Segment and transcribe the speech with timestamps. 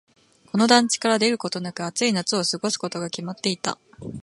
[0.51, 3.77] この団地から出ることなく、暑い夏を過ごすことが決まっていた。